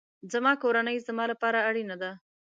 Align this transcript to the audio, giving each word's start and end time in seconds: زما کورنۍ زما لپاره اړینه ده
زما 0.33 0.51
کورنۍ 0.63 0.97
زما 1.07 1.23
لپاره 1.31 1.59
اړینه 1.69 1.95
ده 2.01 2.11